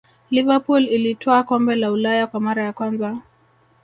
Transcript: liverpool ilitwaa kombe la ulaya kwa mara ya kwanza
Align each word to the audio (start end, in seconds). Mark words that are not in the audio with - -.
liverpool 0.29 0.85
ilitwaa 0.87 1.43
kombe 1.43 1.75
la 1.75 1.91
ulaya 1.91 2.27
kwa 2.27 2.39
mara 2.39 2.63
ya 2.63 2.73
kwanza 2.73 3.17